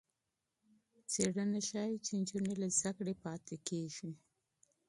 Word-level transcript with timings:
څېړنه 1.11 1.59
ښيي 1.67 1.93
چې 2.05 2.11
نجونې 2.19 2.53
له 2.61 2.67
زده 2.77 2.91
کړې 2.97 3.13
پاتې 3.23 3.55
کېږي. 3.67 4.11